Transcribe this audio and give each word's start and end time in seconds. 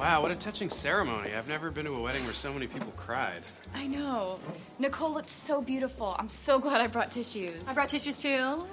Wow, 0.00 0.22
what 0.22 0.30
a 0.30 0.34
touching 0.34 0.70
ceremony. 0.70 1.34
I've 1.34 1.46
never 1.46 1.70
been 1.70 1.84
to 1.84 1.92
a 1.92 2.00
wedding 2.00 2.24
where 2.24 2.32
so 2.32 2.50
many 2.54 2.66
people 2.66 2.90
cried. 2.96 3.42
I 3.74 3.86
know. 3.86 4.38
Nicole 4.78 5.12
looked 5.12 5.28
so 5.28 5.60
beautiful. 5.60 6.16
I'm 6.18 6.30
so 6.30 6.58
glad 6.58 6.80
I 6.80 6.86
brought 6.86 7.10
tissues. 7.10 7.68
I 7.68 7.74
brought 7.74 7.90
tissues 7.90 8.16
too. 8.16 8.66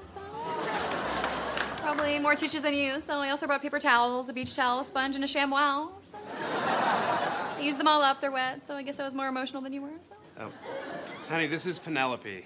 Probably 1.81 2.17
more 2.17 2.33
tissues 2.33 2.61
than 2.61 2.73
you, 2.73 3.01
so 3.01 3.19
I 3.19 3.29
also 3.31 3.45
brought 3.45 3.61
paper 3.61 3.77
towels, 3.77 4.29
a 4.29 4.33
beach 4.33 4.55
towel, 4.55 4.79
a 4.79 4.85
sponge, 4.85 5.15
and 5.15 5.23
a 5.25 5.27
ShamWow. 5.27 5.89
So. 6.09 6.17
I 6.37 7.59
used 7.61 7.77
them 7.77 7.89
all 7.89 8.01
up, 8.01 8.21
they're 8.21 8.31
wet, 8.31 8.63
so 8.63 8.77
I 8.77 8.81
guess 8.81 8.97
I 8.97 9.03
was 9.03 9.13
more 9.13 9.27
emotional 9.27 9.61
than 9.61 9.73
you 9.73 9.81
were. 9.81 9.99
So. 10.07 10.15
Oh. 10.39 10.51
Honey, 11.27 11.47
this 11.47 11.65
is 11.65 11.77
Penelope. 11.77 12.45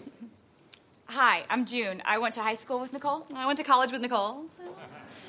Hi, 1.08 1.42
I'm 1.50 1.66
June. 1.66 2.00
I 2.06 2.16
went 2.16 2.32
to 2.36 2.40
high 2.40 2.54
school 2.54 2.80
with 2.80 2.94
Nicole. 2.94 3.26
I 3.34 3.44
went 3.46 3.58
to 3.58 3.64
college 3.64 3.92
with 3.92 4.00
Nicole. 4.00 4.46
So. 4.56 4.62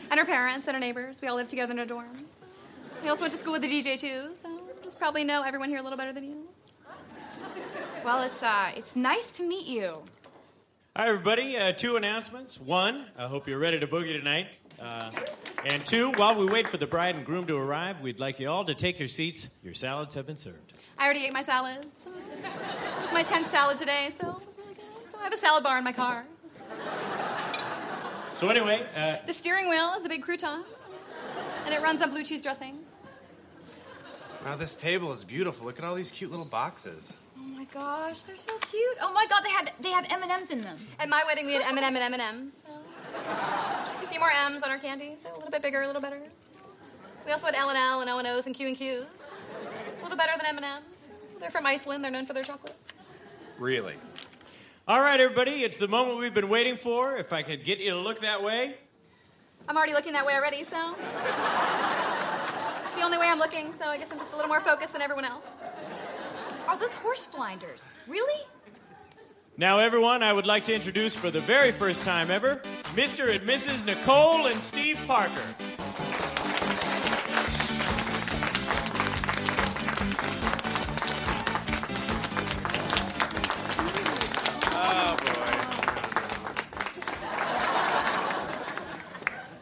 And 0.10 0.18
her 0.18 0.26
parents 0.26 0.68
and 0.68 0.76
her 0.76 0.80
neighbors. 0.80 1.22
We 1.22 1.28
all 1.28 1.36
lived 1.36 1.50
together 1.50 1.74
in 1.74 1.80
a 1.80 1.86
dorm. 1.86 2.16
We 3.04 3.10
also 3.10 3.24
went 3.24 3.34
to 3.34 3.40
school 3.40 3.54
with 3.54 3.64
the 3.64 3.68
DJ 3.68 4.00
too, 4.00 4.30
so 4.40 4.60
just 4.84 5.00
probably 5.00 5.24
know 5.24 5.42
everyone 5.44 5.70
here 5.70 5.80
a 5.80 5.82
little 5.82 5.98
better 5.98 6.14
than 6.14 6.24
you. 6.24 6.48
Well, 8.06 8.22
it's 8.24 8.44
uh, 8.44 8.72
it's 8.76 8.96
nice 8.96 9.32
to 9.34 9.44
meet 9.44 9.66
you. 9.66 10.04
Hi, 10.96 11.08
everybody. 11.08 11.58
Uh, 11.58 11.72
two 11.72 11.96
announcements. 11.96 12.60
One, 12.60 13.06
I 13.18 13.28
hope 13.28 13.48
you're 13.48 13.60
ready 13.60 13.80
to 13.80 13.88
boogie 13.88 14.18
tonight. 14.18 14.48
Uh, 14.80 15.10
and 15.66 15.86
two, 15.86 16.12
while 16.14 16.36
we 16.36 16.46
wait 16.46 16.68
for 16.68 16.78
the 16.78 16.86
bride 16.88 17.16
and 17.16 17.26
groom 17.26 17.48
to 17.48 17.56
arrive, 17.58 18.02
we'd 18.02 18.20
like 18.20 18.40
you 18.40 18.50
all 18.50 18.66
to 18.66 18.76
take 18.76 19.00
your 19.00 19.08
seats. 19.08 19.50
Your 19.64 19.74
salads 19.74 20.16
have 20.16 20.28
been 20.28 20.38
served. 20.38 20.74
I 20.98 21.06
already 21.06 21.26
ate 21.26 21.34
my 21.34 21.44
salad. 21.44 21.86
So 22.04 22.10
it 22.12 23.02
was 23.02 23.12
my 23.12 23.24
10th 23.24 23.48
salad 23.48 23.78
today, 23.78 24.10
so 24.12 24.30
it 24.30 24.46
was 24.46 24.58
really 24.58 24.74
good. 24.74 25.12
So 25.12 25.18
I 25.20 25.24
have 25.24 25.34
a 25.34 25.38
salad 25.38 25.64
bar 25.64 25.78
in 25.78 25.84
my 25.84 25.92
car. 25.94 26.26
So, 28.34 28.50
anyway, 28.50 28.84
uh, 28.96 29.18
The 29.28 29.34
steering 29.34 29.70
wheel 29.70 29.94
is 30.00 30.06
a 30.06 30.10
big 30.10 30.24
crouton, 30.26 30.64
and 31.66 31.74
it 31.74 31.82
runs 31.82 32.02
on 32.02 32.10
blue 32.10 32.24
cheese 32.24 32.42
dressing. 32.42 32.80
Wow, 34.46 34.56
this 34.56 34.76
table 34.76 35.12
is 35.12 35.24
beautiful. 35.24 35.68
Look 35.68 35.78
at 35.78 35.86
all 35.86 35.94
these 35.94 36.10
cute 36.10 36.32
little 36.32 36.46
boxes. 36.46 37.18
Oh 37.38 37.42
my 37.44 37.66
gosh, 37.66 38.24
they're 38.24 38.36
so 38.36 38.58
cute. 38.70 38.98
Oh 39.00 39.14
my 39.14 39.26
god, 39.28 39.44
they 39.44 39.52
have 39.52 39.72
they 39.80 39.92
have 39.92 40.06
M 40.10 40.24
and 40.24 40.32
M's 40.32 40.50
in 40.50 40.62
them. 40.62 40.78
At 41.00 41.10
my 41.10 41.24
wedding, 41.28 41.46
we 41.46 41.54
had 41.54 41.64
M&M 41.64 41.96
and 41.96 42.14
M&M's. 42.14 42.54
So. 43.14 43.92
Just 43.92 44.06
a 44.06 44.08
few 44.08 44.20
more 44.22 44.32
M's 44.46 44.64
on 44.64 44.72
our 44.72 44.78
candy, 44.78 45.14
so 45.18 45.30
a 45.34 45.36
little 45.36 45.52
bit 45.52 45.62
bigger, 45.62 45.82
a 45.82 45.86
little 45.86 46.02
better. 46.02 46.22
We 47.26 47.32
also 47.34 47.46
had 47.46 47.56
L 47.56 47.68
and 47.70 47.78
L 47.78 48.00
and 48.00 48.10
O 48.10 48.20
and 48.20 48.28
O's 48.28 48.46
and 48.46 48.56
Q 48.56 48.70
and 48.70 48.78
Q's. 48.78 49.04
A 49.04 50.02
little 50.02 50.18
better 50.18 50.32
than 50.38 50.46
M&M's. 50.58 50.86
They're 51.42 51.52
from 51.52 51.66
Iceland. 51.66 52.04
They're 52.04 52.12
known 52.12 52.26
for 52.26 52.34
their 52.34 52.44
chocolate. 52.44 52.76
Really? 53.60 53.96
all 54.88 55.02
right, 55.02 55.20
everybody, 55.20 55.64
it's 55.64 55.78
the 55.78 55.88
moment 55.88 56.20
we've 56.20 56.34
been 56.34 56.50
waiting 56.50 56.76
for. 56.76 57.18
If 57.18 57.34
I 57.34 57.44
could 57.44 57.64
get 57.64 57.80
you 57.80 57.92
to 57.92 57.98
look 57.98 58.22
that 58.22 58.42
way. 58.44 58.76
I'm 59.68 59.78
already 59.78 59.94
looking 59.94 60.14
that 60.14 60.26
way 60.26 60.36
already, 60.36 60.64
so. 60.64 60.96
It's 62.92 63.00
the 63.00 63.06
only 63.06 63.18
way 63.18 63.30
I'm 63.30 63.40
looking, 63.40 63.72
so 63.80 63.86
I 63.86 63.98
guess 63.98 64.12
I'm 64.12 64.18
just 64.18 64.34
a 64.34 64.36
little 64.36 64.50
more 64.50 64.60
focused 64.60 64.92
than 64.92 65.02
everyone 65.02 65.24
else. 65.24 65.46
Are 66.68 66.78
those 66.78 66.92
horse 66.92 67.26
blinders? 67.26 67.96
Really? 68.06 68.44
Now, 69.56 69.80
everyone, 69.80 70.22
I 70.22 70.34
would 70.34 70.46
like 70.46 70.66
to 70.66 70.76
introduce 70.76 71.16
for 71.16 71.32
the 71.32 71.40
very 71.40 71.72
first 71.72 72.04
time 72.04 72.30
ever 72.30 72.58
Mr. 72.94 73.34
and 73.34 73.48
Mrs. 73.48 73.86
Nicole 73.86 74.48
and 74.48 74.62
Steve 74.62 75.00
Parker. 75.08 75.32
Oh, 84.74 85.16
boy. 85.24 85.54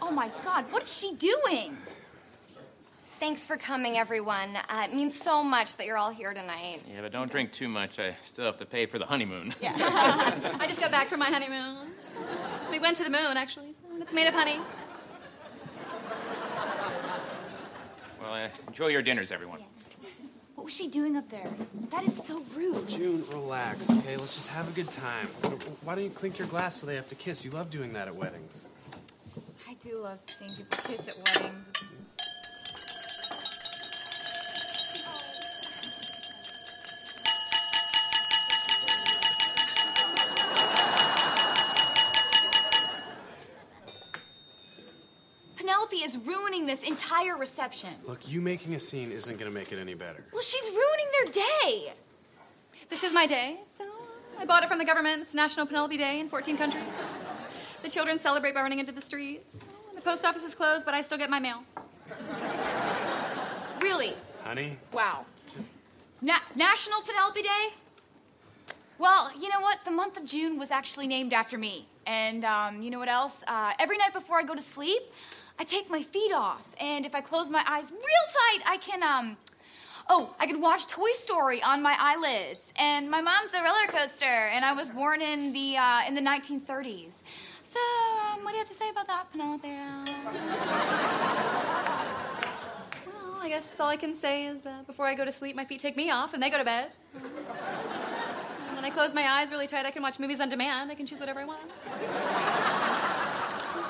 Oh 0.01 0.11
my 0.11 0.31
god, 0.43 0.65
what 0.71 0.81
is 0.81 0.97
she 0.97 1.13
doing? 1.13 1.77
Thanks 3.19 3.45
for 3.45 3.57
coming, 3.57 3.97
everyone. 3.97 4.55
Uh, 4.55 4.87
it 4.89 4.95
means 4.95 5.19
so 5.19 5.43
much 5.43 5.75
that 5.75 5.85
you're 5.85 5.97
all 5.97 6.09
here 6.09 6.33
tonight. 6.33 6.81
Yeah, 6.89 7.01
but 7.01 7.11
don't 7.11 7.29
drink 7.29 7.51
too 7.51 7.67
much. 7.67 7.99
I 7.99 8.15
still 8.21 8.45
have 8.45 8.55
to 8.57 8.65
pay 8.65 8.85
for 8.85 8.97
the 8.97 9.05
honeymoon. 9.05 9.53
Yeah. 9.61 9.73
I 10.59 10.65
just 10.67 10.79
got 10.79 10.89
back 10.89 11.09
from 11.09 11.19
my 11.19 11.25
honeymoon. 11.25 11.89
We 12.71 12.79
went 12.79 12.95
to 12.95 13.03
the 13.03 13.09
moon, 13.09 13.35
actually. 13.35 13.73
So 13.73 14.01
it's 14.01 14.13
made 14.13 14.27
of 14.27 14.33
honey. 14.33 14.59
Well, 18.21 18.33
uh, 18.33 18.47
enjoy 18.67 18.87
your 18.87 19.01
dinners, 19.01 19.33
everyone. 19.33 19.59
What 20.55 20.63
was 20.63 20.73
she 20.73 20.87
doing 20.87 21.17
up 21.17 21.27
there? 21.29 21.51
That 21.91 22.03
is 22.03 22.15
so 22.23 22.41
rude. 22.55 22.87
June, 22.87 23.25
relax, 23.31 23.89
okay? 23.89 24.15
Let's 24.15 24.35
just 24.35 24.47
have 24.47 24.69
a 24.69 24.71
good 24.71 24.91
time. 24.91 25.27
Why 25.83 25.95
don't 25.95 26.05
you 26.05 26.09
clink 26.09 26.39
your 26.39 26.47
glass 26.47 26.79
so 26.79 26.85
they 26.85 26.95
have 26.95 27.09
to 27.09 27.15
kiss? 27.15 27.43
You 27.43 27.51
love 27.51 27.69
doing 27.69 27.91
that 27.93 28.07
at 28.07 28.15
weddings. 28.15 28.69
I 29.67 29.73
do 29.81 29.99
love 29.99 30.19
seeing 30.25 30.51
people 30.51 30.77
kiss 30.85 31.07
at 31.09 31.17
weddings. 31.17 31.69
Penelope 45.79 45.95
is 46.03 46.17
ruining 46.17 46.65
this 46.65 46.83
entire 46.83 47.37
reception. 47.37 47.89
Look, 48.05 48.27
you 48.27 48.41
making 48.41 48.75
a 48.75 48.79
scene 48.79 49.13
isn't 49.13 49.39
gonna 49.39 49.49
make 49.49 49.71
it 49.71 49.79
any 49.79 49.93
better. 49.93 50.25
Well, 50.33 50.41
she's 50.41 50.67
ruining 50.69 51.07
their 51.13 51.43
day. 51.43 51.93
This 52.89 53.05
is 53.05 53.13
my 53.13 53.25
day, 53.25 53.55
so 53.77 53.85
I 54.37 54.43
bought 54.43 54.61
it 54.63 54.67
from 54.67 54.77
the 54.77 54.83
government. 54.83 55.21
It's 55.21 55.33
National 55.33 55.65
Penelope 55.65 55.95
Day 55.95 56.19
in 56.19 56.27
14 56.27 56.57
countries. 56.57 56.83
The 57.81 57.89
children 57.89 58.19
celebrate 58.19 58.53
by 58.53 58.61
running 58.61 58.79
into 58.79 58.91
the 58.91 58.99
streets. 58.99 59.55
The 59.95 60.01
post 60.01 60.25
office 60.25 60.43
is 60.43 60.53
closed, 60.53 60.83
but 60.83 60.93
I 60.93 61.01
still 61.01 61.17
get 61.17 61.29
my 61.29 61.39
mail. 61.39 61.63
Really? 63.79 64.13
Honey, 64.43 64.75
Wow. 64.91 65.25
Na- 66.21 66.39
National 66.57 66.99
Penelope 67.03 67.41
Day? 67.41 67.67
Well, 68.97 69.31
you 69.39 69.47
know 69.47 69.61
what? 69.61 69.85
The 69.85 69.91
month 69.91 70.17
of 70.17 70.25
June 70.25 70.59
was 70.59 70.71
actually 70.71 71.07
named 71.07 71.31
after 71.31 71.57
me. 71.57 71.87
And 72.05 72.43
um, 72.43 72.81
you 72.81 72.89
know 72.89 72.99
what 72.99 73.07
else? 73.07 73.45
Uh, 73.47 73.71
every 73.79 73.97
night 73.97 74.11
before 74.13 74.37
I 74.37 74.43
go 74.43 74.55
to 74.55 74.61
sleep, 74.61 75.03
I 75.59 75.65
take 75.65 75.89
my 75.89 76.01
feet 76.01 76.31
off. 76.33 76.65
And 76.79 77.05
if 77.05 77.13
I 77.13 77.19
close 77.19 77.49
my 77.49 77.61
eyes 77.67 77.91
real 77.91 78.01
tight, 78.01 78.63
I 78.65 78.77
can, 78.77 79.03
um, 79.03 79.35
oh, 80.07 80.33
I 80.39 80.47
can 80.47 80.61
watch 80.61 80.87
Toy 80.87 81.11
Story 81.11 81.61
on 81.61 81.81
my 81.81 81.97
eyelids. 81.99 82.71
And 82.77 83.11
my 83.11 83.19
mom's 83.19 83.51
a 83.53 83.61
roller 83.61 83.87
coaster, 83.87 84.25
and 84.25 84.63
I 84.63 84.71
was 84.71 84.89
born 84.89 85.21
in 85.21 85.51
the, 85.51 85.75
uh, 85.75 86.07
in 86.07 86.15
the 86.15 86.21
1930s. 86.21 87.11
So, 87.61 87.79
um, 88.31 88.45
what 88.45 88.51
do 88.51 88.55
you 88.55 88.59
have 88.59 88.69
to 88.69 88.73
say 88.73 88.89
about 88.89 89.07
that, 89.07 89.29
Penelope? 89.33 89.67
Well, 93.05 93.41
I 93.41 93.49
guess 93.49 93.67
all 93.79 93.89
I 93.89 93.97
can 93.97 94.13
say 94.13 94.45
is 94.45 94.61
that 94.61 94.87
before 94.87 95.07
I 95.07 95.13
go 95.13 95.25
to 95.25 95.31
sleep, 95.31 95.57
my 95.57 95.65
feet 95.65 95.81
take 95.81 95.97
me 95.97 96.09
off 96.09 96.33
and 96.33 96.41
they 96.41 96.49
go 96.49 96.57
to 96.57 96.63
bed. 96.63 96.91
And 97.13 98.75
when 98.75 98.85
I 98.85 98.89
close 98.89 99.13
my 99.13 99.29
eyes 99.29 99.51
really 99.51 99.67
tight, 99.67 99.85
I 99.85 99.91
can 99.91 100.01
watch 100.01 100.19
movies 100.19 100.39
on 100.39 100.47
demand. 100.47 100.89
I 100.89 100.95
can 100.95 101.05
choose 101.05 101.19
whatever 101.19 101.41
I 101.41 101.45
want. 101.45 101.59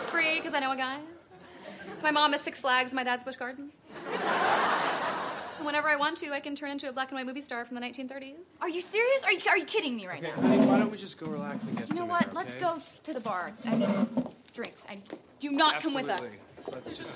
It's 0.02 0.10
free 0.10 0.38
because 0.38 0.56
I 0.56 0.60
know 0.60 0.72
a 0.72 0.76
guy. 0.76 0.98
My 2.02 2.12
mom 2.12 2.34
is 2.34 2.42
Six 2.42 2.60
Flags, 2.60 2.94
my 2.94 3.04
dad's 3.04 3.24
Busch 3.24 3.36
Gardens. 3.36 3.74
And 5.60 5.66
whenever 5.66 5.90
I 5.90 5.98
want 5.98 6.16
to, 6.20 6.32
I 6.32 6.40
can 6.40 6.56
turn 6.56 6.72
into 6.72 6.88
a 6.88 6.94
black 6.94 7.10
and 7.10 7.18
white 7.18 7.26
movie 7.26 7.42
star 7.42 7.66
from 7.66 7.76
the 7.76 7.82
1930s. 7.82 8.36
Are 8.62 8.70
you 8.70 8.82
serious? 8.82 9.26
Are 9.26 9.34
you, 9.34 9.42
are 9.50 9.58
you 9.58 9.66
kidding 9.66 9.98
me 9.98 10.08
right 10.08 10.24
okay, 10.24 10.32
now? 10.34 10.42
honey, 10.42 10.66
why 10.66 10.80
don't 10.80 10.90
we 10.90 10.98
just 10.98 11.20
go 11.20 11.26
relax 11.28 11.66
and 11.66 11.78
get 11.78 11.90
You 11.90 11.96
know 11.96 12.06
what? 12.06 12.28
air, 12.28 12.34
Let's 12.34 12.56
go 12.56 12.80
to 13.04 13.14
the 13.14 13.20
bar. 13.20 13.52
I 13.66 13.76
need 13.76 13.90
drinks. 14.54 14.86
I 14.90 15.00
do 15.40 15.52
not 15.52 15.82
come 15.82 15.94
with 15.94 16.08
us. 16.08 16.22
Absolutely. 16.22 16.74
Let's 16.74 16.98
just. 16.98 17.12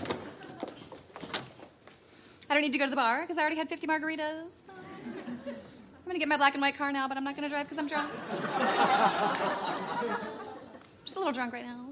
I 2.49 2.53
don't 2.53 2.63
need 2.63 2.73
to 2.73 2.77
go 2.77 2.83
to 2.85 2.89
the 2.89 2.97
bar 2.97 3.21
because 3.21 3.37
I 3.37 3.41
already 3.41 3.55
had 3.55 3.69
50 3.69 3.87
margaritas. 3.87 4.51
I'm 5.47 5.55
gonna 6.05 6.19
get 6.19 6.27
my 6.27 6.35
black 6.35 6.53
and 6.53 6.61
white 6.61 6.77
car 6.77 6.91
now, 6.91 7.07
but 7.07 7.15
I'm 7.15 7.23
not 7.23 7.37
gonna 7.37 7.47
drive 7.47 7.69
because 7.69 7.77
I'm 7.77 7.87
drunk. 7.87 8.11
Just 11.05 11.15
a 11.15 11.19
little 11.19 11.31
drunk 11.31 11.53
right 11.53 11.65
now. 11.65 11.85